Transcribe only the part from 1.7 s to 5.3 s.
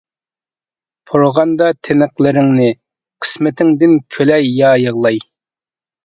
تىنىقلىرىڭنى، قىسمىتىڭدىن كۈلەي يا يىغلاي.